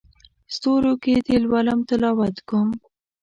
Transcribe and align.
ستورو 0.55 0.93
کې 1.03 1.13
دې 1.25 1.35
لولم 1.43 1.79
تلاوت 1.89 2.35
کوم 2.49 2.69